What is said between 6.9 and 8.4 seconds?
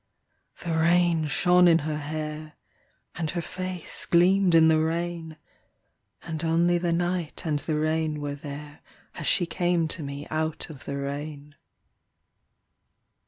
night and the rain were